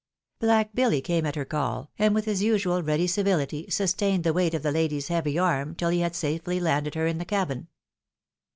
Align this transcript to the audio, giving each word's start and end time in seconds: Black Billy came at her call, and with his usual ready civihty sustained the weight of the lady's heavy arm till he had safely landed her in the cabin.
Black 0.39 0.73
Billy 0.73 0.99
came 0.99 1.27
at 1.27 1.35
her 1.35 1.45
call, 1.45 1.91
and 1.99 2.15
with 2.15 2.25
his 2.25 2.41
usual 2.41 2.81
ready 2.81 3.05
civihty 3.05 3.71
sustained 3.71 4.23
the 4.23 4.33
weight 4.33 4.55
of 4.55 4.63
the 4.63 4.71
lady's 4.71 5.09
heavy 5.09 5.37
arm 5.37 5.75
till 5.75 5.89
he 5.89 5.99
had 5.99 6.15
safely 6.15 6.59
landed 6.59 6.95
her 6.95 7.05
in 7.05 7.19
the 7.19 7.23
cabin. 7.23 7.67